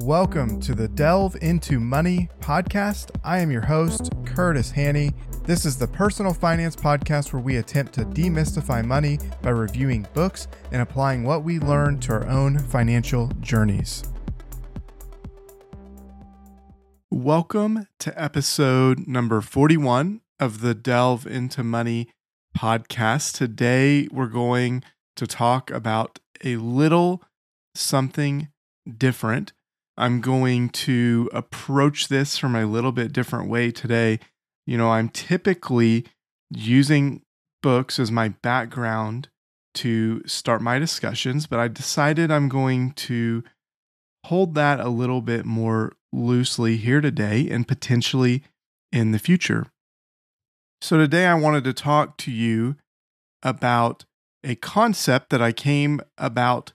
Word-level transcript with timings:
Welcome 0.00 0.60
to 0.60 0.74
the 0.74 0.88
Delve 0.88 1.36
into 1.40 1.80
Money 1.80 2.28
podcast. 2.40 3.10
I 3.24 3.38
am 3.38 3.50
your 3.50 3.62
host, 3.62 4.12
Curtis 4.26 4.70
Haney. 4.70 5.14
This 5.44 5.64
is 5.64 5.78
the 5.78 5.88
personal 5.88 6.34
finance 6.34 6.76
podcast 6.76 7.32
where 7.32 7.40
we 7.40 7.56
attempt 7.56 7.94
to 7.94 8.02
demystify 8.02 8.84
money 8.84 9.18
by 9.40 9.50
reviewing 9.50 10.06
books 10.12 10.48
and 10.70 10.82
applying 10.82 11.24
what 11.24 11.44
we 11.44 11.58
learn 11.58 11.98
to 12.00 12.12
our 12.12 12.28
own 12.28 12.58
financial 12.58 13.28
journeys. 13.40 14.04
Welcome 17.10 17.88
to 18.00 18.22
episode 18.22 19.08
number 19.08 19.40
41 19.40 20.20
of 20.38 20.60
the 20.60 20.74
Delve 20.74 21.26
into 21.26 21.64
Money 21.64 22.10
podcast. 22.56 23.34
Today, 23.34 24.08
we're 24.12 24.26
going 24.26 24.84
to 25.16 25.26
talk 25.26 25.70
about 25.70 26.18
a 26.44 26.56
little 26.56 27.22
something 27.74 28.48
different. 28.86 29.54
I'm 29.96 30.20
going 30.20 30.68
to 30.70 31.30
approach 31.32 32.08
this 32.08 32.36
from 32.36 32.54
a 32.54 32.66
little 32.66 32.92
bit 32.92 33.12
different 33.12 33.48
way 33.48 33.70
today. 33.70 34.20
You 34.66 34.76
know, 34.76 34.90
I'm 34.90 35.08
typically 35.08 36.06
using 36.50 37.22
books 37.62 37.98
as 37.98 38.12
my 38.12 38.28
background 38.28 39.28
to 39.74 40.22
start 40.26 40.62
my 40.62 40.78
discussions, 40.78 41.46
but 41.46 41.58
I 41.58 41.68
decided 41.68 42.30
I'm 42.30 42.48
going 42.48 42.92
to 42.92 43.42
hold 44.26 44.54
that 44.54 44.80
a 44.80 44.88
little 44.88 45.20
bit 45.20 45.44
more 45.44 45.96
loosely 46.12 46.76
here 46.76 47.00
today 47.00 47.48
and 47.48 47.68
potentially 47.68 48.42
in 48.92 49.12
the 49.12 49.18
future. 49.18 49.66
So, 50.80 50.96
today 50.96 51.26
I 51.26 51.34
wanted 51.34 51.64
to 51.64 51.72
talk 51.72 52.16
to 52.18 52.30
you 52.30 52.76
about 53.42 54.04
a 54.44 54.54
concept 54.54 55.30
that 55.30 55.42
I 55.42 55.52
came 55.52 56.00
about 56.18 56.72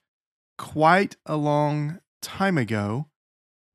quite 0.58 1.16
a 1.26 1.38
long 1.38 2.00
time 2.22 2.58
ago, 2.58 3.08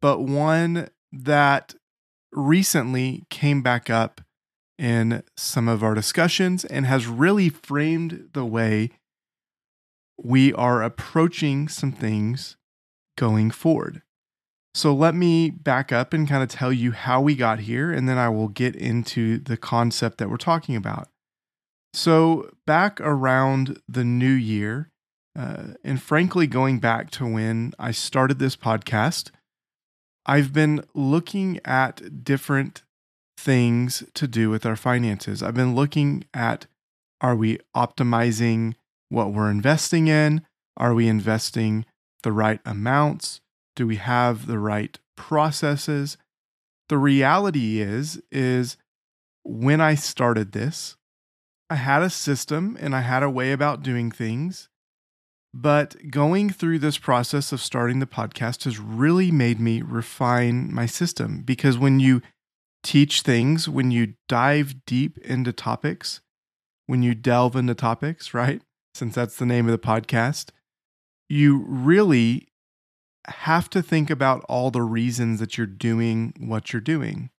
but 0.00 0.20
one 0.20 0.88
that 1.12 1.74
recently 2.32 3.24
came 3.30 3.62
back 3.62 3.88
up 3.88 4.20
in 4.78 5.22
some 5.36 5.68
of 5.68 5.82
our 5.82 5.94
discussions 5.94 6.64
and 6.64 6.86
has 6.86 7.06
really 7.06 7.48
framed 7.48 8.28
the 8.34 8.44
way 8.44 8.90
we 10.22 10.52
are 10.52 10.82
approaching 10.82 11.68
some 11.68 11.92
things 11.92 12.56
going 13.16 13.50
forward. 13.50 14.02
So 14.74 14.94
let 14.94 15.14
me 15.14 15.48
back 15.50 15.90
up 15.90 16.12
and 16.12 16.28
kind 16.28 16.42
of 16.42 16.50
tell 16.50 16.72
you 16.72 16.92
how 16.92 17.22
we 17.22 17.34
got 17.34 17.60
here, 17.60 17.90
and 17.90 18.06
then 18.06 18.18
I 18.18 18.28
will 18.28 18.48
get 18.48 18.76
into 18.76 19.38
the 19.38 19.56
concept 19.56 20.18
that 20.18 20.28
we're 20.28 20.36
talking 20.36 20.76
about. 20.76 21.08
So, 21.94 22.50
back 22.66 23.00
around 23.00 23.80
the 23.88 24.04
new 24.04 24.32
year, 24.32 24.90
uh, 25.34 25.68
and 25.82 26.02
frankly, 26.02 26.46
going 26.46 26.78
back 26.78 27.10
to 27.12 27.26
when 27.26 27.72
I 27.78 27.90
started 27.90 28.38
this 28.38 28.54
podcast, 28.54 29.30
I've 30.26 30.52
been 30.52 30.84
looking 30.92 31.60
at 31.64 32.24
different 32.24 32.82
things 33.38 34.02
to 34.14 34.26
do 34.26 34.50
with 34.50 34.66
our 34.66 34.76
finances. 34.76 35.42
I've 35.42 35.54
been 35.54 35.74
looking 35.74 36.24
at 36.34 36.66
are 37.20 37.36
we 37.36 37.58
optimizing 37.74 38.74
what 39.08 39.32
we're 39.32 39.50
investing 39.50 40.08
in? 40.08 40.42
Are 40.76 40.92
we 40.92 41.08
investing 41.08 41.86
the 42.22 42.32
right 42.32 42.60
amounts? 42.66 43.40
Do 43.74 43.86
we 43.86 43.96
have 43.96 44.46
the 44.46 44.58
right 44.58 44.98
processes? 45.16 46.18
The 46.88 46.98
reality 46.98 47.80
is 47.80 48.20
is 48.30 48.76
when 49.44 49.80
I 49.80 49.94
started 49.94 50.52
this, 50.52 50.96
I 51.70 51.76
had 51.76 52.02
a 52.02 52.10
system 52.10 52.76
and 52.80 52.94
I 52.94 53.00
had 53.00 53.22
a 53.22 53.30
way 53.30 53.52
about 53.52 53.82
doing 53.82 54.10
things 54.10 54.68
but 55.58 56.10
going 56.10 56.50
through 56.50 56.78
this 56.78 56.98
process 56.98 57.50
of 57.50 57.62
starting 57.62 57.98
the 57.98 58.06
podcast 58.06 58.64
has 58.64 58.78
really 58.78 59.30
made 59.30 59.58
me 59.58 59.80
refine 59.80 60.72
my 60.72 60.84
system 60.84 61.42
because 61.42 61.78
when 61.78 61.98
you 61.98 62.20
teach 62.82 63.22
things, 63.22 63.66
when 63.66 63.90
you 63.90 64.14
dive 64.28 64.84
deep 64.84 65.16
into 65.18 65.54
topics, 65.54 66.20
when 66.86 67.02
you 67.02 67.14
delve 67.14 67.56
into 67.56 67.74
topics, 67.74 68.34
right? 68.34 68.60
Since 68.94 69.14
that's 69.14 69.36
the 69.36 69.46
name 69.46 69.64
of 69.64 69.72
the 69.72 69.78
podcast, 69.78 70.50
you 71.26 71.64
really 71.66 72.48
have 73.26 73.70
to 73.70 73.80
think 73.80 74.10
about 74.10 74.44
all 74.50 74.70
the 74.70 74.82
reasons 74.82 75.40
that 75.40 75.56
you're 75.56 75.66
doing 75.66 76.34
what 76.38 76.74
you're 76.74 76.82
doing. 76.82 77.30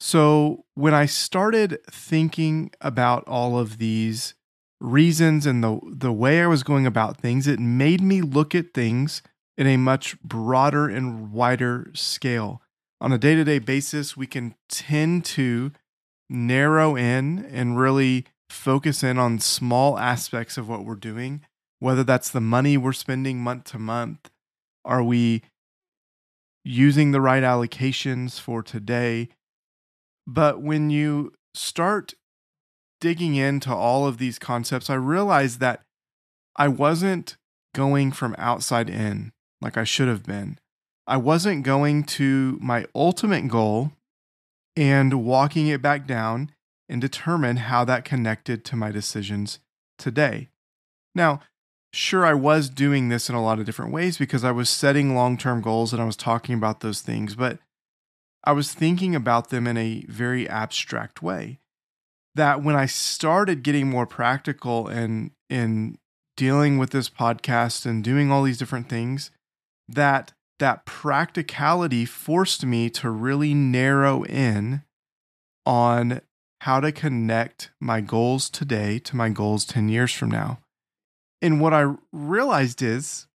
So, 0.00 0.64
when 0.74 0.94
I 0.94 1.04
started 1.04 1.78
thinking 1.90 2.70
about 2.80 3.28
all 3.28 3.58
of 3.58 3.76
these 3.76 4.34
reasons 4.80 5.46
and 5.46 5.62
the 5.62 5.80
the 5.84 6.12
way 6.12 6.42
I 6.42 6.46
was 6.46 6.62
going 6.62 6.86
about 6.86 7.16
things, 7.16 7.46
it 7.46 7.60
made 7.60 8.00
me 8.00 8.20
look 8.20 8.54
at 8.54 8.74
things 8.74 9.22
in 9.56 9.66
a 9.66 9.76
much 9.76 10.20
broader 10.22 10.88
and 10.88 11.32
wider 11.32 11.90
scale. 11.94 12.60
On 13.00 13.12
a 13.12 13.18
day-to-day 13.18 13.58
basis, 13.58 14.16
we 14.16 14.26
can 14.26 14.54
tend 14.68 15.24
to 15.26 15.72
narrow 16.28 16.96
in 16.96 17.44
and 17.44 17.78
really 17.78 18.24
focus 18.48 19.02
in 19.02 19.18
on 19.18 19.38
small 19.38 19.98
aspects 19.98 20.56
of 20.56 20.68
what 20.68 20.84
we're 20.84 20.94
doing, 20.94 21.42
whether 21.80 22.04
that's 22.04 22.30
the 22.30 22.40
money 22.40 22.76
we're 22.76 22.92
spending 22.92 23.38
month 23.40 23.64
to 23.64 23.78
month, 23.78 24.30
are 24.84 25.02
we 25.02 25.42
using 26.64 27.10
the 27.12 27.20
right 27.20 27.42
allocations 27.42 28.40
for 28.40 28.62
today? 28.62 29.28
But 30.26 30.62
when 30.62 30.90
you 30.90 31.32
start 31.54 32.14
digging 33.04 33.34
into 33.34 33.70
all 33.70 34.06
of 34.06 34.16
these 34.16 34.38
concepts, 34.38 34.88
I 34.88 34.94
realized 34.94 35.60
that 35.60 35.82
I 36.56 36.68
wasn't 36.68 37.36
going 37.74 38.12
from 38.12 38.34
outside 38.38 38.88
in 38.88 39.30
like 39.60 39.76
I 39.76 39.84
should 39.84 40.08
have 40.08 40.22
been. 40.22 40.58
I 41.06 41.18
wasn't 41.18 41.64
going 41.64 42.04
to 42.04 42.58
my 42.62 42.86
ultimate 42.94 43.46
goal 43.48 43.92
and 44.74 45.22
walking 45.22 45.66
it 45.66 45.82
back 45.82 46.06
down 46.06 46.50
and 46.88 46.98
determine 46.98 47.58
how 47.58 47.84
that 47.84 48.06
connected 48.06 48.64
to 48.64 48.76
my 48.76 48.90
decisions 48.90 49.58
today. 49.98 50.48
Now, 51.14 51.40
sure, 51.92 52.24
I 52.24 52.32
was 52.32 52.70
doing 52.70 53.10
this 53.10 53.28
in 53.28 53.34
a 53.34 53.44
lot 53.44 53.58
of 53.58 53.66
different 53.66 53.92
ways 53.92 54.16
because 54.16 54.44
I 54.44 54.50
was 54.50 54.70
setting 54.70 55.14
long 55.14 55.36
term 55.36 55.60
goals 55.60 55.92
and 55.92 56.00
I 56.00 56.06
was 56.06 56.16
talking 56.16 56.54
about 56.54 56.80
those 56.80 57.02
things, 57.02 57.34
but 57.34 57.58
I 58.44 58.52
was 58.52 58.72
thinking 58.72 59.14
about 59.14 59.50
them 59.50 59.66
in 59.66 59.76
a 59.76 60.06
very 60.08 60.48
abstract 60.48 61.22
way 61.22 61.58
that 62.34 62.62
when 62.62 62.76
I 62.76 62.86
started 62.86 63.62
getting 63.62 63.88
more 63.88 64.06
practical 64.06 64.88
and 64.88 65.30
in 65.48 65.98
dealing 66.36 66.78
with 66.78 66.90
this 66.90 67.08
podcast 67.08 67.86
and 67.86 68.02
doing 68.02 68.30
all 68.30 68.42
these 68.42 68.58
different 68.58 68.88
things, 68.88 69.30
that 69.88 70.32
that 70.58 70.84
practicality 70.86 72.04
forced 72.04 72.64
me 72.64 72.88
to 72.88 73.10
really 73.10 73.54
narrow 73.54 74.24
in 74.24 74.82
on 75.66 76.20
how 76.60 76.80
to 76.80 76.92
connect 76.92 77.70
my 77.80 78.00
goals 78.00 78.48
today 78.48 78.98
to 78.98 79.16
my 79.16 79.28
goals 79.28 79.64
10 79.64 79.88
years 79.88 80.12
from 80.12 80.30
now. 80.30 80.60
And 81.42 81.60
what 81.60 81.74
I 81.74 81.94
realized 82.12 82.82
is 82.82 83.26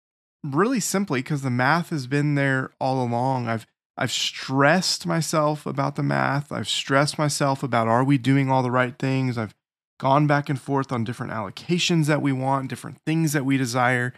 really 0.44 0.80
simply 0.80 1.20
because 1.20 1.42
the 1.42 1.50
math 1.50 1.90
has 1.90 2.08
been 2.08 2.36
there 2.36 2.72
all 2.80 3.04
along. 3.04 3.48
I've 3.48 3.68
I've 4.02 4.14
stressed 4.14 5.06
myself 5.06 5.66
about 5.66 5.98
the 5.98 6.04
math. 6.04 6.54
I've 6.54 6.70
stressed 6.70 7.20
myself 7.20 7.64
about 7.64 7.90
are 7.90 8.04
we 8.04 8.18
doing 8.18 8.50
all 8.50 8.64
the 8.64 8.72
right 8.72 8.98
things? 8.98 9.38
I've 9.38 9.54
gone 10.00 10.26
back 10.26 10.48
and 10.48 10.60
forth 10.60 10.94
on 10.94 11.04
different 11.04 11.34
allocations 11.34 12.06
that 12.06 12.22
we 12.22 12.32
want, 12.32 12.70
different 12.70 13.00
things 13.06 13.34
that 13.34 13.44
we 13.44 13.58
desire. 13.58 14.14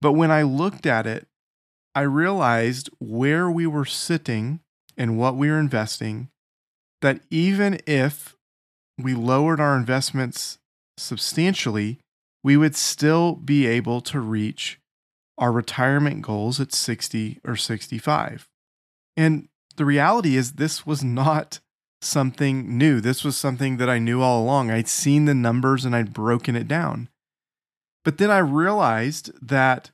But 0.00 0.12
when 0.12 0.30
I 0.30 0.40
looked 0.40 0.86
at 0.86 1.06
it, 1.06 1.26
I 1.94 2.00
realized 2.00 2.88
where 2.98 3.50
we 3.50 3.66
were 3.66 3.84
sitting 3.84 4.60
and 4.96 5.18
what 5.18 5.36
we 5.36 5.50
were 5.50 5.60
investing, 5.60 6.30
that 7.02 7.20
even 7.28 7.80
if 7.86 8.36
we 8.96 9.12
lowered 9.12 9.60
our 9.60 9.76
investments 9.76 10.56
substantially, 10.96 11.98
we 12.42 12.56
would 12.56 12.74
still 12.74 13.34
be 13.34 13.66
able 13.66 14.00
to 14.00 14.18
reach 14.18 14.80
our 15.36 15.52
retirement 15.52 16.22
goals 16.22 16.58
at 16.58 16.72
60 16.72 17.38
or 17.44 17.54
65. 17.54 18.48
And 19.18 19.48
the 19.76 19.84
reality 19.84 20.36
is, 20.36 20.52
this 20.52 20.86
was 20.86 21.02
not 21.02 21.58
something 22.00 22.78
new. 22.78 23.00
This 23.00 23.24
was 23.24 23.36
something 23.36 23.76
that 23.78 23.90
I 23.90 23.98
knew 23.98 24.22
all 24.22 24.40
along. 24.40 24.70
I'd 24.70 24.86
seen 24.86 25.24
the 25.24 25.34
numbers 25.34 25.84
and 25.84 25.94
I'd 25.94 26.14
broken 26.14 26.54
it 26.54 26.68
down. 26.68 27.08
But 28.04 28.18
then 28.18 28.30
I 28.30 28.38
realized 28.38 29.32
that 29.42 29.90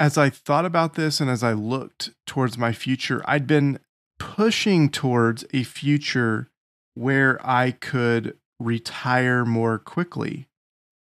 as 0.00 0.18
I 0.18 0.30
thought 0.30 0.64
about 0.64 0.94
this 0.94 1.20
and 1.20 1.30
as 1.30 1.44
I 1.44 1.52
looked 1.52 2.10
towards 2.26 2.58
my 2.58 2.72
future, 2.72 3.22
I'd 3.24 3.46
been 3.46 3.78
pushing 4.18 4.90
towards 4.90 5.44
a 5.54 5.62
future 5.62 6.48
where 6.94 7.38
I 7.46 7.70
could 7.70 8.36
retire 8.58 9.44
more 9.44 9.78
quickly. 9.78 10.48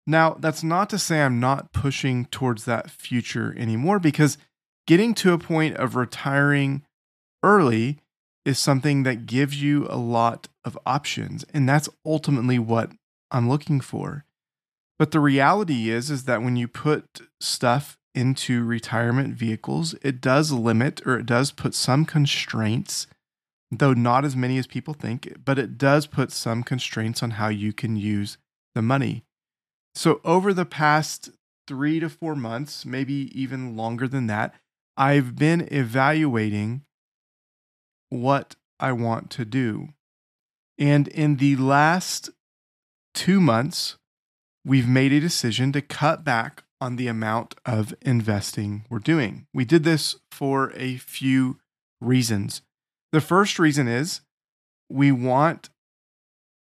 Now, 0.06 0.38
that's 0.40 0.64
not 0.64 0.88
to 0.92 1.00
say 1.00 1.24
I'm 1.24 1.40
not 1.40 1.74
pushing 1.74 2.26
towards 2.26 2.66
that 2.66 2.92
future 2.92 3.56
anymore 3.58 3.98
because 3.98 4.38
getting 4.86 5.16
to 5.16 5.34
a 5.34 5.40
point 5.40 5.78
of 5.78 5.96
retiring 5.96 6.84
early 7.44 8.00
is 8.46 8.60
something 8.60 9.04
that 9.04 9.26
gives 9.26 9.62
you 9.62 9.86
a 9.90 9.98
lot 9.98 10.48
of 10.66 10.78
options 10.86 11.46
and 11.54 11.68
that's 11.68 11.90
ultimately 12.06 12.60
what 12.60 12.92
I'm 13.32 13.50
looking 13.50 13.82
for. 13.82 14.26
But 15.00 15.12
the 15.12 15.20
reality 15.20 15.90
is 15.90 16.10
is 16.10 16.26
that 16.26 16.42
when 16.42 16.56
you 16.56 16.68
put 16.68 17.22
stuff 17.40 17.98
into 18.16 18.64
retirement 18.64 19.34
vehicles, 19.34 19.96
it 20.02 20.22
does 20.22 20.52
limit 20.52 21.02
or 21.06 21.18
it 21.18 21.26
does 21.26 21.52
put 21.52 21.74
some 21.74 22.06
constraints, 22.06 23.08
though 23.72 23.94
not 23.94 24.24
as 24.24 24.36
many 24.36 24.58
as 24.58 24.68
people 24.68 24.94
think, 24.94 25.36
but 25.44 25.58
it 25.58 25.78
does 25.78 26.06
put 26.06 26.32
some 26.32 26.64
constraints 26.64 27.24
on 27.24 27.32
how 27.32 27.48
you 27.48 27.74
can 27.74 27.96
use 27.96 28.38
the 28.76 28.82
money. 28.82 29.24
So, 29.96 30.22
over 30.24 30.54
the 30.54 30.66
past 30.66 31.30
three 31.68 32.00
to 32.00 32.10
four 32.10 32.36
months, 32.36 32.86
maybe 32.86 33.32
even 33.40 33.76
longer 33.76 34.08
than 34.08 34.28
that, 34.28 34.54
I've 34.98 35.36
been 35.36 35.68
evaluating 35.72 36.84
what 38.14 38.56
I 38.80 38.92
want 38.92 39.30
to 39.32 39.46
do. 39.46 39.90
And 40.78 41.08
in 41.08 41.38
the 41.38 41.56
last 41.56 42.30
two 43.14 43.40
months, 43.40 43.98
we've 44.66 44.88
made 44.88 45.12
a 45.12 45.20
decision 45.20 45.72
to 45.74 45.82
cut 45.82 46.24
back 46.24 46.64
on 46.80 46.96
the 46.96 47.08
amount 47.08 47.56
of 47.66 47.94
investing 48.02 48.86
we're 48.90 49.00
doing. 49.00 49.48
We 49.54 49.66
did 49.66 49.84
this 49.84 50.18
for 50.32 50.74
a 50.76 50.98
few 50.98 51.60
reasons. 52.02 52.62
The 53.12 53.22
first 53.22 53.58
reason 53.58 53.88
is 53.88 54.22
we 54.90 55.12
want 55.12 55.70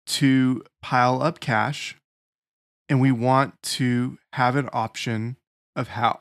to 0.06 0.62
pile 0.82 1.20
up 1.20 1.40
cash 1.40 1.96
and 2.88 3.00
we 3.00 3.10
want 3.10 3.60
to 3.62 4.18
have 4.34 4.54
an 4.54 4.68
option 4.72 5.36
of 5.74 5.88
how 5.88 6.20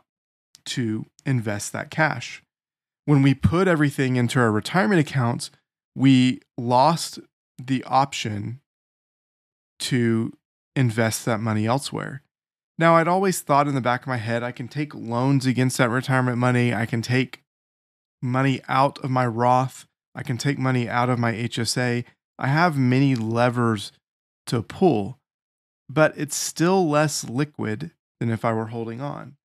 to 0.66 1.06
invest 1.26 1.72
that 1.74 1.92
cash. 1.92 2.42
When 3.06 3.22
we 3.22 3.34
put 3.34 3.68
everything 3.68 4.16
into 4.16 4.40
our 4.40 4.52
retirement 4.52 5.00
accounts, 5.00 5.52
we 5.96 6.42
lost 6.58 7.20
the 7.64 7.84
option 7.84 8.62
to 9.80 10.34
invest 10.76 11.26
that 11.26 11.40
money 11.40 11.66
elsewhere. 11.66 12.22
Now, 12.78 12.96
I'd 12.96 13.08
always 13.08 13.42
thought 13.42 13.68
in 13.68 13.76
the 13.76 13.82
back 13.82 14.02
of 14.02 14.08
my 14.08 14.18
head, 14.18 14.44
I 14.44 14.52
can 14.52 14.68
take 14.68 14.94
loans 14.94 15.46
against 15.46 15.78
that 15.78 15.90
retirement 15.90 16.38
money. 16.38 16.74
I 16.74 16.86
can 16.86 17.02
take 17.02 17.44
money 18.22 18.62
out 18.68 19.02
of 19.04 19.12
my 19.12 19.26
Roth. 19.26 19.86
I 20.14 20.24
can 20.24 20.38
take 20.38 20.58
money 20.58 20.90
out 20.90 21.10
of 21.10 21.20
my 21.20 21.32
HSA. 21.32 22.04
I 22.38 22.48
have 22.48 22.78
many 22.78 23.16
levers 23.16 23.92
to 24.48 24.62
pull, 24.62 25.20
but 25.90 26.14
it's 26.18 26.36
still 26.36 26.90
less 26.90 27.24
liquid 27.24 27.92
than 28.20 28.30
if 28.30 28.44
I 28.44 28.52
were 28.52 28.68
holding 28.68 29.00
on. 29.00 29.38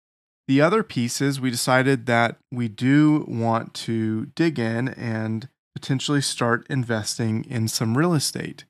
The 0.50 0.60
other 0.60 0.82
piece 0.82 1.20
is 1.20 1.40
we 1.40 1.52
decided 1.52 2.06
that 2.06 2.38
we 2.50 2.66
do 2.66 3.24
want 3.28 3.72
to 3.86 4.26
dig 4.34 4.58
in 4.58 4.88
and 4.88 5.48
potentially 5.76 6.20
start 6.20 6.66
investing 6.68 7.44
in 7.44 7.68
some 7.68 7.96
real 7.96 8.14
estate. 8.14 8.64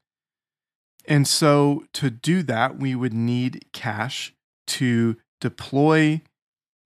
And 1.07 1.27
so 1.27 1.85
to 1.95 2.11
do 2.11 2.43
that, 2.43 2.77
we 2.77 2.95
would 2.95 3.15
need 3.15 3.65
cash 3.73 4.35
to 4.67 5.17
deploy, 5.41 6.21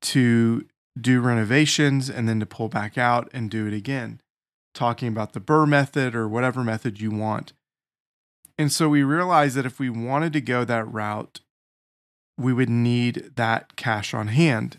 to 0.03 0.65
do 0.97 1.21
renovations, 1.21 2.09
and 2.09 2.29
then 2.29 2.39
to 2.39 2.47
pull 2.47 2.69
back 2.69 2.97
out 2.97 3.29
and 3.33 3.51
do 3.51 3.67
it 3.67 3.75
again, 3.75 4.21
talking 4.75 5.09
about 5.09 5.33
the 5.33 5.41
BRRRR 5.41 5.67
method 5.67 6.15
or 6.15 6.29
whatever 6.29 6.63
method 6.63 7.01
you 7.01 7.11
want. 7.11 7.53
And 8.57 8.71
so 8.71 8.89
we 8.89 9.03
realized 9.03 9.57
that 9.57 9.67
if 9.67 9.81
we 9.81 9.91
wanted 9.91 10.33
to 10.35 10.41
go 10.41 10.65
that 10.65 10.85
route, 10.85 11.41
we 12.39 12.53
would 12.53 12.71
need 12.71 13.33
that 13.35 13.75
cash 13.75 14.15
on 14.15 14.29
hand. 14.29 14.79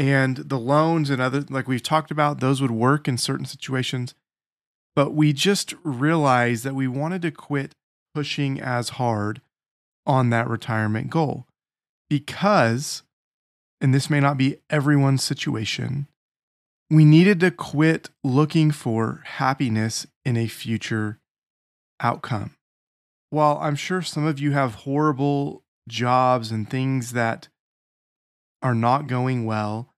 And 0.00 0.38
the 0.38 0.58
loans 0.58 1.10
and 1.10 1.20
other, 1.20 1.44
like 1.50 1.68
we've 1.68 1.82
talked 1.82 2.10
about, 2.10 2.40
those 2.40 2.62
would 2.62 2.70
work 2.70 3.06
in 3.06 3.18
certain 3.18 3.44
situations. 3.44 4.14
But 4.96 5.12
we 5.12 5.34
just 5.34 5.74
realized 5.84 6.64
that 6.64 6.74
we 6.74 6.88
wanted 6.88 7.20
to 7.20 7.30
quit 7.30 7.74
pushing 8.14 8.58
as 8.58 8.90
hard 8.90 9.42
on 10.06 10.30
that 10.30 10.48
retirement 10.48 11.10
goal 11.10 11.46
because, 12.08 13.02
and 13.78 13.92
this 13.92 14.08
may 14.08 14.20
not 14.20 14.38
be 14.38 14.56
everyone's 14.70 15.22
situation, 15.22 16.06
we 16.88 17.04
needed 17.04 17.38
to 17.40 17.50
quit 17.50 18.08
looking 18.24 18.70
for 18.70 19.20
happiness 19.24 20.06
in 20.24 20.38
a 20.38 20.46
future 20.46 21.18
outcome. 22.00 22.56
While 23.28 23.58
I'm 23.60 23.76
sure 23.76 24.00
some 24.00 24.24
of 24.24 24.40
you 24.40 24.52
have 24.52 24.76
horrible 24.76 25.62
jobs 25.90 26.50
and 26.50 26.70
things 26.70 27.12
that 27.12 27.48
are 28.62 28.74
not 28.74 29.06
going 29.06 29.44
well, 29.44 29.89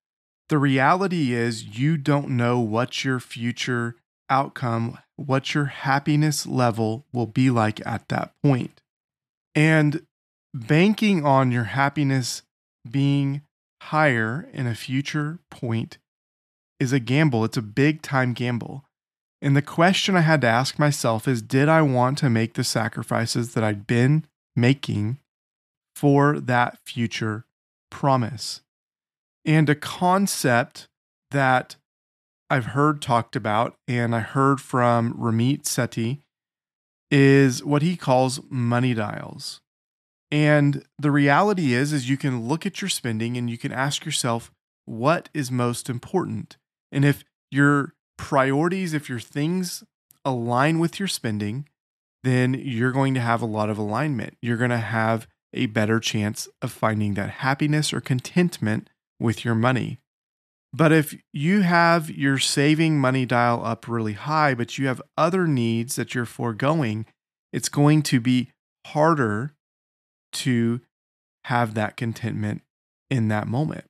the 0.52 0.58
reality 0.58 1.32
is 1.32 1.78
you 1.78 1.96
don't 1.96 2.28
know 2.28 2.60
what 2.60 3.06
your 3.06 3.19
future 3.19 3.96
outcome, 4.28 4.99
what 5.16 5.54
your 5.54 5.64
happiness 5.64 6.46
level 6.46 7.06
will 7.10 7.25
be 7.25 7.49
like 7.49 7.81
at 7.87 8.06
that 8.10 8.34
point. 8.43 8.82
And 9.54 10.04
banking 10.52 11.25
on 11.25 11.52
your 11.52 11.64
happiness 11.64 12.43
being 12.90 13.40
higher 13.84 14.46
in 14.52 14.66
a 14.66 14.75
future 14.75 15.38
point 15.50 15.96
is 16.78 16.93
a 16.93 17.00
gamble. 17.00 17.46
It's 17.46 17.56
a 17.56 17.62
big 17.62 18.02
time 18.02 18.34
gamble. 18.34 18.84
And 19.40 19.56
the 19.56 19.62
question 19.62 20.16
I 20.16 20.20
had 20.20 20.43
to 20.43 20.49
ask 20.49 20.78
myself 20.78 21.26
is 21.26 21.40
Did 21.40 21.70
I 21.70 21.81
want 21.81 22.19
to 22.19 22.28
make 22.28 22.52
the 22.52 22.62
sacrifices 22.62 23.54
that 23.54 23.64
I'd 23.64 23.87
been 23.87 24.26
making 24.54 25.19
for 25.96 26.38
that 26.40 26.76
future 26.84 27.46
promise? 27.90 28.60
And 29.44 29.69
a 29.69 29.75
concept 29.75 30.89
that 31.31 31.77
I've 32.49 32.67
heard 32.67 33.00
talked 33.00 33.35
about, 33.35 33.77
and 33.89 34.15
I 34.15 34.21
heard 34.21 34.61
from 34.61 35.15
Ramit 35.15 35.62
Sethi, 35.62 36.19
is 37.11 37.65
what 37.65 37.83
he 37.83 37.97
calls 37.97 38.41
money 38.49 38.94
dials. 38.94 39.61
And 40.31 40.85
the 40.99 41.11
reality 41.11 41.75
is, 41.75 41.93
is 41.93 42.09
you 42.09 42.17
can 42.17 42.49
look 42.49 42.65
at 42.65 42.81
your 42.81 42.89
spending 42.89 43.37
and 43.37 43.50
you 43.50 43.59
can 43.59 43.73
ask 43.73 44.05
yourself, 44.05 44.50
what 44.87 45.29
is 45.35 45.50
most 45.50 45.91
important? 45.91 46.56
And 46.91 47.05
if 47.05 47.25
your 47.50 47.95
priorities, 48.17 48.95
if 48.95 49.09
your 49.09 49.21
things 49.21 49.85
align 50.25 50.79
with 50.79 50.99
your 50.99 51.09
spending, 51.09 51.69
then 52.23 52.55
you're 52.55 52.93
going 52.93 53.15
to 53.15 53.21
have 53.21 53.43
a 53.43 53.47
lot 53.47 53.69
of 53.69 53.79
alignment. 53.79 54.37
You're 54.41 54.56
going 54.56 54.71
to 54.71 54.79
have 54.79 55.27
a 55.53 55.67
better 55.67 56.00
chance 56.00 56.49
of 56.62 56.73
finding 56.73 57.15
that 57.15 57.29
happiness 57.31 57.93
or 57.93 58.00
contentment 58.00 58.88
with 59.23 59.45
your 59.45 59.55
money. 59.55 59.99
But 60.75 60.91
if 60.93 61.15
you 61.33 61.61
have 61.61 62.11
your 62.11 62.39
saving 62.39 62.99
money 62.99 63.27
dial 63.27 63.65
up 63.65 63.87
really 63.87 64.15
high, 64.15 64.55
but 64.55 64.79
you 64.79 64.87
have 64.87 65.03
other 65.19 65.47
needs 65.47 65.97
that 65.97 66.15
you're 66.15 66.25
foregoing, 66.25 67.07
it's 67.53 67.69
going 67.69 68.03
to 68.05 68.21
be 68.21 68.51
harder 68.87 69.53
to 70.33 70.81
have 71.45 71.75
that 71.75 71.97
contentment 71.97 72.63
in 73.11 73.29
that 73.29 73.47
moment. 73.47 73.85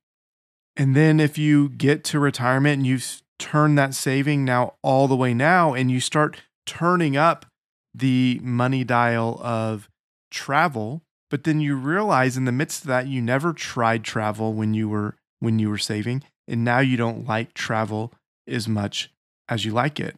And 0.76 0.96
then 0.96 1.20
if 1.20 1.38
you 1.38 1.68
get 1.68 2.02
to 2.04 2.18
retirement 2.18 2.78
and 2.78 2.86
you've 2.86 3.22
turned 3.38 3.78
that 3.78 3.94
saving 3.94 4.44
now 4.44 4.74
all 4.82 5.06
the 5.06 5.16
way 5.16 5.34
now, 5.34 5.74
and 5.74 5.90
you 5.90 6.00
start 6.00 6.42
turning 6.66 7.16
up 7.16 7.46
the 7.94 8.40
money 8.42 8.82
dial 8.82 9.38
of 9.42 9.88
travel, 10.30 11.02
but 11.30 11.44
then 11.44 11.60
you 11.60 11.76
realize 11.76 12.36
in 12.36 12.44
the 12.44 12.52
midst 12.52 12.82
of 12.82 12.88
that 12.88 13.06
you 13.06 13.20
never 13.20 13.52
tried 13.52 14.02
travel 14.02 14.52
when 14.54 14.74
you 14.74 14.88
were 14.88 15.16
when 15.42 15.58
you 15.58 15.68
were 15.68 15.78
saving 15.78 16.22
and 16.46 16.64
now 16.64 16.78
you 16.78 16.96
don't 16.96 17.26
like 17.26 17.52
travel 17.52 18.12
as 18.46 18.68
much 18.68 19.10
as 19.48 19.64
you 19.64 19.72
like 19.72 19.98
it. 19.98 20.16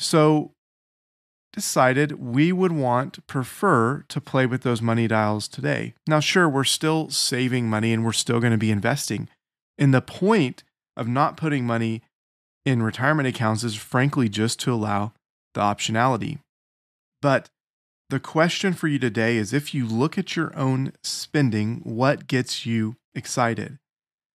So 0.00 0.50
decided 1.52 2.20
we 2.20 2.52
would 2.52 2.72
want 2.72 3.24
prefer 3.26 4.04
to 4.08 4.20
play 4.20 4.44
with 4.44 4.62
those 4.62 4.82
money 4.82 5.06
dials 5.06 5.46
today. 5.46 5.94
Now 6.06 6.20
sure, 6.20 6.48
we're 6.48 6.64
still 6.64 7.08
saving 7.08 7.70
money 7.70 7.92
and 7.92 8.04
we're 8.04 8.12
still 8.12 8.40
going 8.40 8.50
to 8.50 8.58
be 8.58 8.70
investing. 8.70 9.28
And 9.78 9.94
the 9.94 10.02
point 10.02 10.64
of 10.96 11.06
not 11.06 11.36
putting 11.36 11.64
money 11.64 12.02
in 12.64 12.82
retirement 12.82 13.28
accounts 13.28 13.62
is 13.62 13.76
frankly 13.76 14.28
just 14.28 14.58
to 14.60 14.72
allow 14.72 15.12
the 15.54 15.60
optionality. 15.60 16.40
But 17.22 17.48
the 18.10 18.20
question 18.20 18.72
for 18.72 18.88
you 18.88 18.98
today 18.98 19.36
is 19.36 19.52
if 19.52 19.72
you 19.72 19.86
look 19.86 20.18
at 20.18 20.34
your 20.34 20.56
own 20.58 20.92
spending, 21.02 21.80
what 21.84 22.26
gets 22.26 22.66
you 22.66 22.96
excited? 23.14 23.78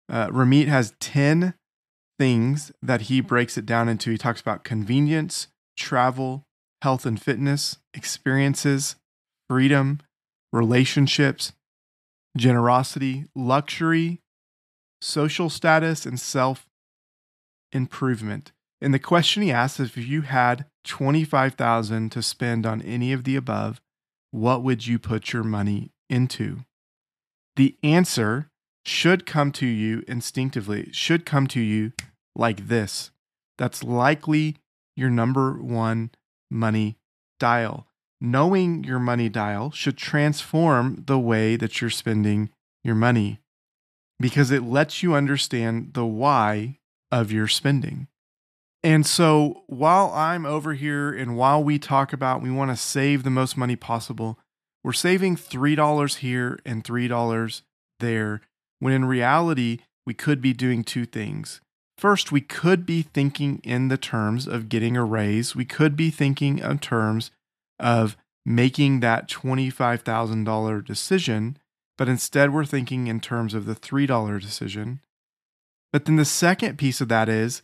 Uh, 0.09 0.29
Ramit 0.29 0.69
has 0.69 0.95
10 1.01 1.55
things 2.19 2.73
that 2.83 3.03
he 3.03 3.21
breaks 3.21 3.57
it 3.57 3.67
down 3.67 3.89
into. 3.89 4.11
He 4.11 4.19
talks 4.19 4.41
about 4.41 4.65
convenience, 4.65 5.49
travel, 5.77 6.45
health 6.83 7.07
and 7.07 7.21
fitness, 7.21 7.79
experiences, 7.95 8.97
freedom, 9.49 10.01
relationships, 10.53 11.53
generosity, 12.37 13.27
luxury, 13.35 14.21
social 15.01 15.51
status, 15.51 16.07
and 16.07 16.19
self 16.19 16.67
improvement. 17.73 18.53
And 18.81 18.95
the 18.95 18.99
question 18.99 19.43
he 19.43 19.51
asks 19.51 19.81
is 19.81 19.97
if 19.97 20.07
you 20.07 20.23
had 20.23 20.67
25,000 20.85 22.11
to 22.13 22.23
spend 22.23 22.65
on 22.65 22.81
any 22.83 23.13
of 23.13 23.25
the 23.25 23.37
above, 23.37 23.81
what 24.31 24.63
would 24.63 24.87
you 24.87 24.99
put 24.99 25.33
your 25.33 25.43
money 25.43 25.91
into? 26.09 26.61
The 27.57 27.77
answer 27.83 28.51
should 28.89 29.27
come 29.27 29.53
to 29.53 29.67
you 29.67 30.03
instinctively, 30.09 30.91
should 30.93 31.27
come 31.27 31.47
to 31.49 31.61
you 31.61 31.93
like 32.35 32.69
this. 32.69 33.11
That's 33.57 33.85
likely 33.85 34.57
your 34.97 35.11
number 35.11 35.53
one 35.55 36.11
money 36.51 36.97
dial. 37.39 37.87
Knowing 38.21 38.83
your 38.83 38.99
money 38.99 39.29
dial 39.29 39.71
should 39.71 39.97
transform 39.97 41.05
the 41.07 41.19
way 41.19 41.55
that 41.57 41.81
you're 41.81 41.91
spending 41.91 42.51
your 42.83 42.97
money. 42.97 43.39
because 44.21 44.51
it 44.51 44.63
lets 44.63 45.03
you 45.03 45.15
understand 45.15 45.95
the 45.95 46.05
why 46.05 46.79
of 47.11 47.33
your 47.33 47.49
spending. 47.49 48.09
And 48.83 49.07
so 49.07 49.63
while 49.67 50.13
I'm 50.13 50.47
over 50.47 50.75
here 50.75 51.13
and 51.13 51.37
while 51.37 51.63
we 51.63 51.79
talk 51.79 52.13
about 52.13 52.43
we 52.43 52.51
want 52.51 52.71
to 52.71 52.77
save 52.77 53.23
the 53.23 53.31
most 53.31 53.57
money 53.57 53.77
possible, 53.77 54.39
we're 54.85 54.93
saving 54.93 55.37
$3 55.37 56.17
here 56.17 56.59
and 56.65 56.85
$3 56.85 57.63
there, 58.01 58.41
when 58.81 58.93
in 58.93 59.05
reality, 59.05 59.79
we 60.07 60.15
could 60.15 60.41
be 60.41 60.53
doing 60.53 60.85
two 60.85 61.05
things. 61.05 61.61
First, 61.99 62.31
we 62.31 62.41
could 62.41 62.87
be 62.87 63.03
thinking 63.03 63.61
in 63.65 63.89
the 63.89 63.99
terms 63.99 64.47
of 64.47 64.69
getting 64.69 64.97
a 64.97 65.05
raise. 65.05 65.57
We 65.57 65.65
could 65.65 65.97
be 65.97 66.11
thinking 66.11 66.59
in 66.59 66.79
terms 66.79 67.31
of 67.81 68.17
making 68.47 69.01
that 69.01 69.29
$25,000 69.29 70.85
decision, 70.85 71.59
but 71.97 72.09
instead 72.09 72.53
we're 72.53 72.65
thinking 72.65 73.09
in 73.09 73.21
terms 73.21 73.53
of 73.53 73.67
the 73.67 73.75
$3 73.75 74.41
decision. 74.41 75.01
But 75.93 76.05
then 76.05 76.17
the 76.17 76.25
second 76.25 76.79
piece 76.79 77.01
of 77.01 77.09
that 77.09 77.29
is 77.29 77.63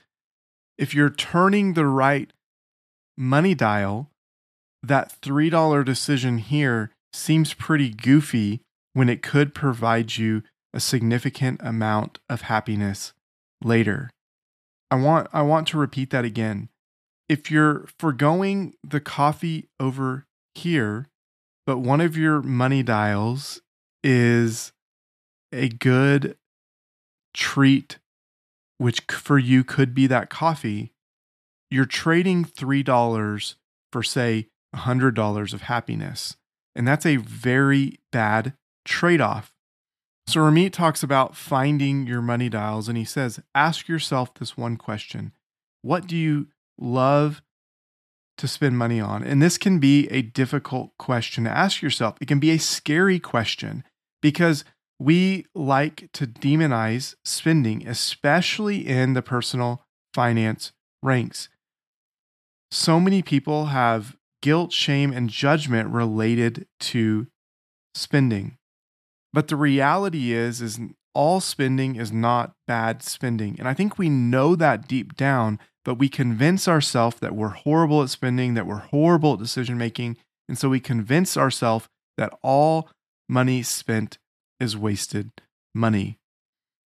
if 0.76 0.94
you're 0.94 1.10
turning 1.10 1.74
the 1.74 1.86
right 1.86 2.32
money 3.16 3.54
dial, 3.54 4.10
that 4.82 5.14
$3 5.22 5.84
decision 5.84 6.38
here 6.38 6.90
seems 7.12 7.54
pretty 7.54 7.90
goofy 7.90 8.60
when 8.92 9.08
it 9.08 9.22
could 9.22 9.54
provide 9.54 10.16
you 10.16 10.42
a 10.74 10.80
significant 10.80 11.60
amount 11.62 12.18
of 12.28 12.42
happiness 12.42 13.12
later. 13.62 14.10
I 14.90 14.96
want 14.96 15.28
I 15.32 15.42
want 15.42 15.68
to 15.68 15.78
repeat 15.78 16.10
that 16.10 16.24
again. 16.24 16.68
If 17.28 17.50
you're 17.50 17.86
foregoing 17.98 18.74
the 18.82 19.00
coffee 19.00 19.68
over 19.80 20.26
here, 20.54 21.08
but 21.66 21.78
one 21.78 22.00
of 22.00 22.16
your 22.16 22.42
money 22.42 22.82
dials 22.82 23.62
is 24.02 24.72
a 25.52 25.68
good 25.68 26.36
treat 27.32 27.98
which 28.78 29.00
for 29.10 29.38
you 29.38 29.64
could 29.64 29.94
be 29.94 30.06
that 30.06 30.28
coffee, 30.28 30.92
you're 31.70 31.86
trading 31.86 32.44
$3 32.44 33.54
for, 33.90 34.02
say, 34.02 34.48
$100 34.74 35.54
of 35.54 35.62
happiness. 35.62 36.36
And 36.74 36.86
that's 36.86 37.06
a 37.06 37.16
very 37.16 38.00
bad 38.12 38.54
trade 38.84 39.20
off. 39.20 39.53
So 40.26 40.40
Ramit 40.40 40.72
talks 40.72 41.02
about 41.02 41.36
finding 41.36 42.06
your 42.06 42.22
money 42.22 42.48
dials, 42.48 42.88
and 42.88 42.96
he 42.96 43.04
says, 43.04 43.40
ask 43.54 43.88
yourself 43.88 44.34
this 44.34 44.56
one 44.56 44.76
question 44.76 45.32
What 45.82 46.06
do 46.06 46.16
you 46.16 46.48
love 46.78 47.42
to 48.38 48.48
spend 48.48 48.78
money 48.78 49.00
on? 49.00 49.22
And 49.22 49.42
this 49.42 49.58
can 49.58 49.78
be 49.78 50.08
a 50.08 50.22
difficult 50.22 50.92
question 50.98 51.44
to 51.44 51.50
ask 51.50 51.82
yourself. 51.82 52.16
It 52.20 52.28
can 52.28 52.40
be 52.40 52.50
a 52.50 52.58
scary 52.58 53.20
question 53.20 53.84
because 54.22 54.64
we 54.98 55.44
like 55.54 56.08
to 56.14 56.26
demonize 56.26 57.14
spending, 57.24 57.86
especially 57.86 58.86
in 58.86 59.12
the 59.12 59.22
personal 59.22 59.82
finance 60.14 60.72
ranks. 61.02 61.48
So 62.70 62.98
many 62.98 63.22
people 63.22 63.66
have 63.66 64.16
guilt, 64.40 64.72
shame, 64.72 65.12
and 65.12 65.28
judgment 65.28 65.90
related 65.90 66.66
to 66.80 67.26
spending. 67.94 68.56
But 69.34 69.48
the 69.48 69.56
reality 69.56 70.32
is, 70.32 70.62
is 70.62 70.78
all 71.12 71.40
spending 71.40 71.96
is 71.96 72.12
not 72.12 72.54
bad 72.68 73.02
spending. 73.02 73.56
And 73.58 73.66
I 73.66 73.74
think 73.74 73.98
we 73.98 74.08
know 74.08 74.54
that 74.54 74.86
deep 74.86 75.16
down, 75.16 75.58
but 75.84 75.96
we 75.96 76.08
convince 76.08 76.68
ourselves 76.68 77.16
that 77.18 77.34
we're 77.34 77.48
horrible 77.48 78.00
at 78.00 78.10
spending, 78.10 78.54
that 78.54 78.66
we're 78.66 78.76
horrible 78.76 79.32
at 79.32 79.40
decision 79.40 79.76
making. 79.76 80.18
And 80.48 80.56
so 80.56 80.68
we 80.68 80.78
convince 80.78 81.36
ourselves 81.36 81.88
that 82.16 82.32
all 82.44 82.88
money 83.28 83.64
spent 83.64 84.18
is 84.60 84.76
wasted 84.76 85.32
money. 85.74 86.16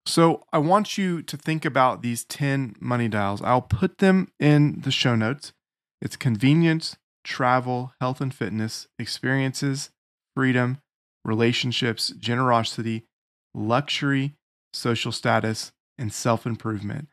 So 0.06 0.44
I 0.52 0.58
want 0.58 0.98
you 0.98 1.22
to 1.22 1.38
think 1.38 1.64
about 1.64 2.02
these 2.02 2.26
10 2.26 2.76
money 2.82 3.08
dials. 3.08 3.42
I'll 3.42 3.62
put 3.62 4.00
them 4.00 4.28
in 4.38 4.82
the 4.82 4.92
show 4.92 5.16
notes. 5.16 5.54
It's 6.02 6.18
convenience, 6.18 6.98
travel, 7.24 7.94
health 8.02 8.20
and 8.20 8.34
fitness, 8.34 8.88
experiences, 9.00 9.92
freedom, 10.36 10.80
relationships, 11.26 12.14
generosity, 12.20 13.06
luxury, 13.54 14.36
social 14.74 15.12
status, 15.12 15.72
and 15.98 16.12
self 16.12 16.46
improvement. 16.46 17.10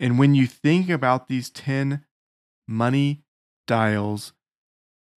And 0.00 0.18
when 0.18 0.34
you 0.34 0.46
think 0.46 0.90
about 0.90 1.28
these 1.28 1.50
10 1.50 2.04
money 2.66 3.22
dials, 3.66 4.32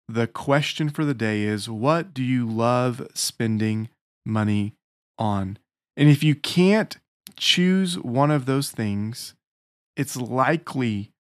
the 0.09 0.27
question 0.27 0.89
for 0.89 1.05
the 1.05 1.15
day 1.15 1.43
is 1.43 1.69
what 1.69 2.15
do 2.15 2.23
you 2.23 2.47
love 2.49 3.07
spending 3.15 3.89
money 4.25 4.75
on. 5.19 5.59
And 5.97 6.09
if 6.09 6.23
you 6.23 6.35
can't 6.35 6.99
choose 7.37 7.99
one 7.99 8.31
of 8.31 8.47
those 8.47 8.71
things, 8.71 9.35
it's 9.97 10.17
likely 10.17 11.13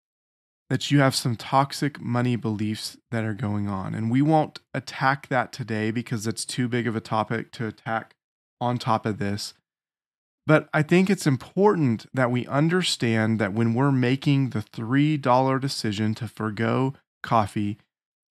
that 0.68 0.90
you 0.90 0.98
have 0.98 1.14
some 1.14 1.36
toxic 1.36 2.00
money 2.00 2.36
beliefs 2.36 2.96
that 3.10 3.24
are 3.24 3.34
going 3.34 3.68
on. 3.68 3.94
And 3.94 4.10
we 4.10 4.20
won't 4.20 4.60
attack 4.74 5.28
that 5.28 5.52
today 5.52 5.90
because 5.90 6.26
it's 6.26 6.44
too 6.44 6.68
big 6.68 6.86
of 6.86 6.96
a 6.96 7.00
topic 7.00 7.52
to 7.52 7.66
attack 7.66 8.14
on 8.60 8.78
top 8.78 9.06
of 9.06 9.18
this. 9.18 9.54
But 10.46 10.68
I 10.72 10.82
think 10.82 11.10
it's 11.10 11.26
important 11.26 12.06
that 12.14 12.30
we 12.30 12.46
understand 12.46 13.40
that 13.40 13.52
when 13.52 13.74
we're 13.74 13.92
making 13.92 14.50
the 14.50 14.60
$3 14.60 15.60
decision 15.60 16.14
to 16.16 16.28
forego 16.28 16.94
coffee, 17.22 17.78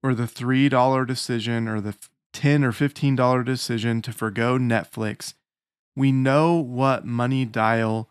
or 0.03 0.13
the 0.13 0.23
$3 0.23 1.05
decision, 1.07 1.67
or 1.67 1.81
the 1.81 1.95
10 2.33 2.63
or 2.63 2.71
$15 2.71 3.45
decision 3.45 4.01
to 4.01 4.13
forego 4.13 4.57
Netflix, 4.57 5.33
we 5.95 6.11
know 6.11 6.55
what 6.55 7.05
money 7.05 7.43
dial 7.43 8.09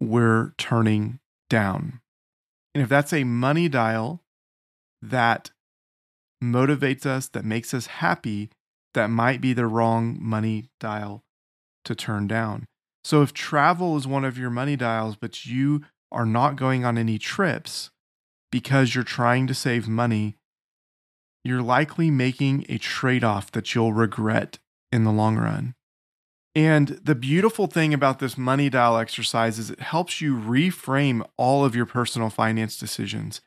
we're 0.00 0.54
turning 0.58 1.20
down. 1.48 2.00
And 2.74 2.82
if 2.82 2.88
that's 2.88 3.12
a 3.12 3.24
money 3.24 3.68
dial 3.68 4.22
that 5.02 5.50
motivates 6.42 7.06
us, 7.06 7.28
that 7.28 7.44
makes 7.44 7.74
us 7.74 7.86
happy, 7.86 8.50
that 8.94 9.10
might 9.10 9.40
be 9.40 9.52
the 9.52 9.66
wrong 9.66 10.16
money 10.20 10.70
dial 10.80 11.22
to 11.84 11.94
turn 11.94 12.26
down. 12.26 12.64
So 13.04 13.22
if 13.22 13.32
travel 13.32 13.96
is 13.96 14.06
one 14.06 14.24
of 14.24 14.38
your 14.38 14.50
money 14.50 14.76
dials, 14.76 15.16
but 15.16 15.46
you 15.46 15.82
are 16.12 16.26
not 16.26 16.56
going 16.56 16.84
on 16.84 16.98
any 16.98 17.18
trips 17.18 17.90
because 18.50 18.94
you're 18.94 19.04
trying 19.04 19.46
to 19.46 19.54
save 19.54 19.88
money, 19.88 20.36
you're 21.44 21.62
likely 21.62 22.10
making 22.10 22.66
a 22.68 22.78
trade 22.78 23.24
off 23.24 23.50
that 23.52 23.74
you'll 23.74 23.92
regret 23.92 24.58
in 24.92 25.04
the 25.04 25.12
long 25.12 25.36
run. 25.36 25.74
And 26.58 26.88
the 27.04 27.14
beautiful 27.14 27.68
thing 27.68 27.94
about 27.94 28.18
this 28.18 28.36
money 28.36 28.68
dial 28.68 28.98
exercise 28.98 29.60
is 29.60 29.70
it 29.70 29.78
helps 29.78 30.20
you 30.20 30.34
reframe 30.34 31.24
all 31.36 31.64
of 31.64 31.76
your 31.76 31.86
personal 31.86 32.30
finance 32.30 32.76
decisions. 32.76 33.40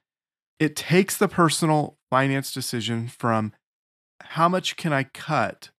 It 0.61 0.77
takes 0.77 1.17
the 1.17 1.27
personal 1.27 1.97
finance 2.09 2.53
decision 2.53 3.09
from 3.09 3.51
how 4.21 4.47
much 4.47 4.77
can 4.77 4.93
I 4.93 5.03
cut 5.03 5.71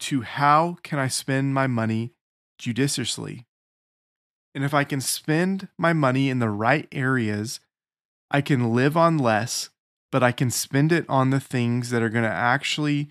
to 0.00 0.22
how 0.22 0.78
can 0.82 0.98
I 0.98 1.08
spend 1.08 1.52
my 1.52 1.66
money 1.66 2.14
judiciously. 2.58 3.46
And 4.54 4.64
if 4.64 4.72
I 4.72 4.84
can 4.84 5.02
spend 5.02 5.68
my 5.76 5.92
money 5.92 6.30
in 6.30 6.38
the 6.38 6.48
right 6.48 6.88
areas, 6.92 7.60
I 8.30 8.40
can 8.40 8.72
live 8.72 8.96
on 8.96 9.18
less 9.18 9.68
but 10.12 10.22
I 10.22 10.30
can 10.30 10.50
spend 10.50 10.92
it 10.92 11.06
on 11.08 11.30
the 11.30 11.40
things 11.40 11.90
that 11.90 12.02
are 12.02 12.10
going 12.10 12.22
to 12.22 12.30
actually 12.30 13.08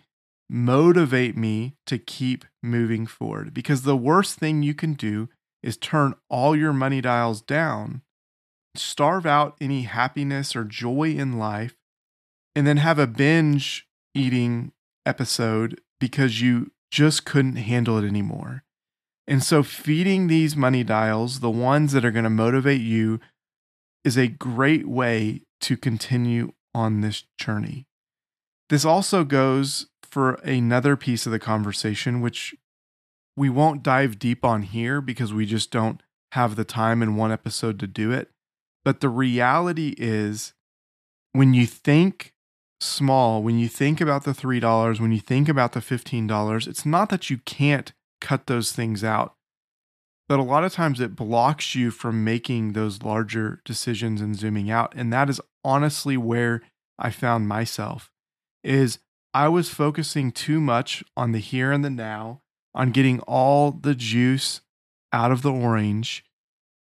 motivate 0.52 1.38
me 1.38 1.74
to 1.88 1.98
keep 1.98 2.44
moving 2.62 3.08
forward. 3.08 3.54
Because 3.54 3.84
the 3.84 3.96
worst 3.96 4.38
thing 4.38 4.62
you 4.62 4.74
can 4.74 4.94
do 4.94 5.30
is 5.64 5.78
turn 5.78 6.14
all 6.30 6.56
your 6.56 6.74
money 6.74 7.00
dials 7.00 7.42
down, 7.42 8.02
starve 8.76 9.26
out 9.26 9.56
any 9.62 9.84
happiness 9.84 10.54
or 10.54 10.66
joy 10.66 11.12
in 11.12 11.40
life, 11.40 11.76
and 12.54 12.68
then 12.68 12.78
have 12.78 13.00
a 13.00 13.08
binge 13.08 13.88
eating 14.14 14.74
episode 15.06 15.80
because 16.02 16.42
you 16.42 16.72
just 16.92 17.24
couldn't 17.24 17.56
handle 17.56 17.98
it 17.98 18.06
anymore. 18.06 18.64
And 19.28 19.42
so, 19.42 19.64
feeding 19.64 20.28
these 20.28 20.58
money 20.58 20.84
dials, 20.84 21.40
the 21.40 21.50
ones 21.50 21.94
that 21.94 22.04
are 22.04 22.12
going 22.12 22.26
to 22.26 22.30
motivate 22.30 22.82
you, 22.82 23.22
is 24.04 24.18
a 24.18 24.28
great 24.28 24.88
way 24.88 25.44
to 25.62 25.78
continue 25.78 26.52
on 26.74 27.00
this 27.00 27.24
journey. 27.38 27.86
This 28.70 28.84
also 28.84 29.24
goes 29.24 29.88
for 30.12 30.34
another 30.44 30.96
piece 30.96 31.26
of 31.26 31.32
the 31.32 31.40
conversation, 31.40 32.22
which 32.22 32.54
we 33.36 33.50
won't 33.50 33.82
dive 33.82 34.20
deep 34.20 34.44
on 34.44 34.64
here 34.64 35.02
because 35.02 35.34
we 35.34 35.46
just 35.46 35.72
don't 35.72 36.04
have 36.34 36.56
the 36.56 36.66
time 36.66 37.02
in 37.02 37.16
one 37.16 37.32
episode 37.32 37.80
to 37.80 37.88
do 37.88 38.12
it. 38.12 38.30
But 38.84 39.00
the 39.00 39.10
reality 39.10 39.96
is, 39.98 40.54
when 41.34 41.54
you 41.54 41.66
think 41.66 42.34
small, 42.80 43.42
when 43.42 43.58
you 43.58 43.68
think 43.68 44.02
about 44.02 44.24
the 44.24 44.32
$3, 44.32 45.00
when 45.00 45.12
you 45.12 45.20
think 45.20 45.48
about 45.48 45.74
the 45.74 45.80
$15, 45.80 46.68
it's 46.68 46.86
not 46.86 47.10
that 47.10 47.30
you 47.30 47.38
can't 47.40 47.94
cut 48.20 48.48
those 48.48 48.72
things 48.72 49.04
out, 49.04 49.36
but 50.28 50.40
a 50.40 50.44
lot 50.44 50.64
of 50.64 50.74
times 50.74 51.00
it 51.00 51.16
blocks 51.16 51.76
you 51.76 51.92
from 51.92 52.24
making 52.24 52.74
those 52.74 53.04
larger 53.04 53.62
decisions 53.66 54.22
and 54.22 54.36
zooming 54.36 54.70
out. 54.72 54.94
And 54.96 55.12
that 55.14 55.30
is 55.30 55.42
honestly 55.64 56.18
where 56.18 56.62
I 56.98 57.12
found 57.12 57.48
myself 57.48 58.12
is 58.64 59.00
I 59.34 59.48
was 59.48 59.70
focusing 59.70 60.32
too 60.32 60.60
much 60.60 61.04
on 61.16 61.32
the 61.32 61.40
here 61.40 61.72
and 61.72 61.86
the 61.86 61.90
now 61.90 62.42
on 62.74 62.92
getting 62.92 63.20
all 63.22 63.72
the 63.72 63.96
juice 63.96 64.62
out 65.14 65.32
of 65.32 65.42
the 65.42 65.52
orange 65.52 66.24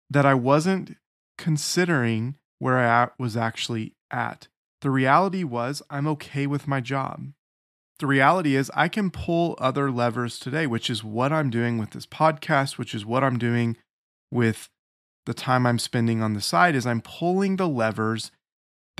that 0.08 0.26
I 0.26 0.34
wasn't 0.34 0.96
considering 1.38 2.36
where 2.58 2.78
I 2.78 3.08
was 3.18 3.36
actually 3.36 3.94
at. 4.10 4.48
The 4.82 4.90
reality 4.90 5.44
was, 5.44 5.82
I'm 5.90 6.06
okay 6.08 6.46
with 6.46 6.66
my 6.66 6.80
job. 6.80 7.32
The 7.98 8.06
reality 8.06 8.56
is, 8.56 8.70
I 8.74 8.88
can 8.88 9.10
pull 9.10 9.56
other 9.58 9.90
levers 9.90 10.38
today, 10.38 10.66
which 10.66 10.88
is 10.88 11.04
what 11.04 11.32
I'm 11.32 11.50
doing 11.50 11.76
with 11.76 11.90
this 11.90 12.06
podcast, 12.06 12.78
which 12.78 12.94
is 12.94 13.04
what 13.04 13.22
I'm 13.22 13.38
doing 13.38 13.76
with 14.30 14.70
the 15.26 15.34
time 15.34 15.66
I'm 15.66 15.78
spending 15.78 16.22
on 16.22 16.32
the 16.32 16.40
side 16.40 16.74
is 16.74 16.86
I'm 16.86 17.02
pulling 17.02 17.56
the 17.56 17.68
levers 17.68 18.30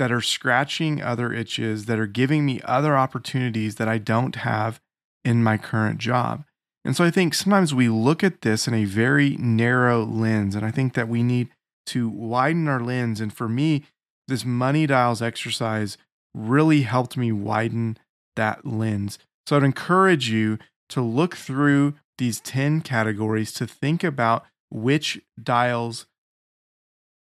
that 0.01 0.11
are 0.11 0.19
scratching 0.19 0.99
other 0.99 1.31
itches, 1.31 1.85
that 1.85 1.99
are 1.99 2.07
giving 2.07 2.43
me 2.43 2.59
other 2.65 2.97
opportunities 2.97 3.75
that 3.75 3.87
I 3.87 3.99
don't 3.99 4.35
have 4.37 4.81
in 5.23 5.43
my 5.43 5.57
current 5.57 5.99
job. 5.99 6.43
And 6.83 6.95
so 6.95 7.03
I 7.03 7.11
think 7.11 7.35
sometimes 7.35 7.71
we 7.71 7.87
look 7.87 8.23
at 8.23 8.41
this 8.41 8.67
in 8.67 8.73
a 8.73 8.85
very 8.85 9.37
narrow 9.37 10.03
lens, 10.03 10.55
and 10.55 10.65
I 10.65 10.71
think 10.71 10.95
that 10.95 11.07
we 11.07 11.21
need 11.21 11.49
to 11.85 12.09
widen 12.09 12.67
our 12.67 12.79
lens. 12.79 13.21
And 13.21 13.31
for 13.31 13.47
me, 13.47 13.83
this 14.27 14.43
money 14.43 14.87
dials 14.87 15.21
exercise 15.21 15.99
really 16.33 16.81
helped 16.81 17.15
me 17.15 17.31
widen 17.31 17.99
that 18.35 18.65
lens. 18.65 19.19
So 19.45 19.55
I'd 19.55 19.63
encourage 19.63 20.31
you 20.31 20.57
to 20.89 21.01
look 21.03 21.35
through 21.35 21.93
these 22.17 22.39
10 22.39 22.81
categories 22.81 23.53
to 23.53 23.67
think 23.67 24.03
about 24.03 24.45
which 24.71 25.21
dials 25.39 26.07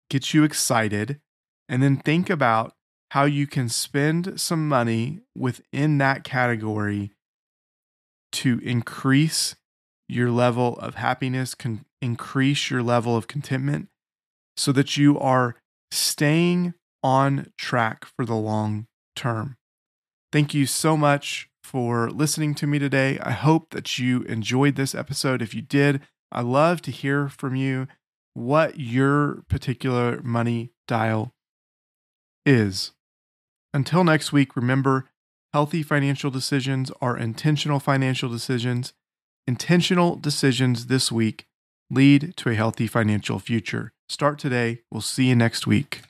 get 0.10 0.34
you 0.34 0.44
excited, 0.44 1.22
and 1.68 1.82
then 1.82 1.98
think 1.98 2.30
about 2.30 2.74
how 3.12 3.24
you 3.26 3.48
can 3.48 3.70
spend 3.70 4.40
some 4.40 4.68
money 4.68 5.22
within 5.36 5.98
that 6.00 6.24
category 6.24 7.12
to 8.32 8.60
increase 8.60 9.56
your 10.08 10.30
level 10.30 10.78
of 10.78 10.96
happiness, 10.96 11.56
increase 12.02 12.70
your 12.70 12.84
level 12.84 13.16
of 13.16 13.28
contentment 13.28 13.88
so 14.58 14.72
that 14.72 14.98
you 14.98 15.18
are 15.20 15.56
staying 15.92 16.74
on 17.04 17.52
track 17.58 18.06
for 18.06 18.26
the 18.26 18.36
long 18.36 18.88
term. 19.16 19.56
Thank 20.32 20.54
you 20.54 20.66
so 20.66 20.98
much 20.98 21.50
for 21.64 22.10
listening 22.10 22.54
to 22.56 22.68
me 22.68 22.80
today. 22.80 23.18
I 23.20 23.32
hope 23.32 23.70
that 23.72 23.98
you 23.98 24.22
enjoyed 24.24 24.76
this 24.76 24.94
episode. 24.94 25.42
If 25.42 25.54
you 25.54 25.62
did, 25.62 26.02
I 26.32 26.42
love 26.42 26.82
to 26.84 26.92
hear 26.92 27.30
from 27.30 27.56
you 27.56 27.88
what 28.34 28.80
your 28.80 29.44
particular 29.48 30.22
money 30.22 30.72
dial 30.88 31.35
is. 32.46 32.92
Until 33.74 34.04
next 34.04 34.32
week, 34.32 34.56
remember 34.56 35.10
healthy 35.54 35.84
financial 35.84 36.32
decisions 36.32 36.92
are 37.02 37.18
intentional 37.18 37.80
financial 37.80 38.30
decisions. 38.30 38.94
Intentional 39.48 40.16
decisions 40.16 40.88
this 40.88 41.12
week 41.12 41.46
lead 41.90 42.36
to 42.38 42.50
a 42.50 42.56
healthy 42.56 42.88
financial 42.88 43.40
future. 43.40 43.92
Start 44.08 44.40
today. 44.40 44.82
We'll 44.92 45.02
see 45.02 45.26
you 45.26 45.36
next 45.36 45.68
week. 45.68 46.02